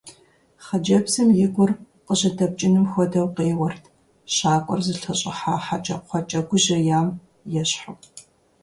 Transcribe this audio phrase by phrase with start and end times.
[0.65, 1.71] Хъыджэбзым и гур
[2.05, 3.83] къыжьэдэпкӀыным хуэдэу къеуэрт,
[4.33, 7.07] щакӀуэр зылъэщӀыхьа хьэкӀэкхъуэкӀэ гужьеям
[7.61, 7.95] ещхьу.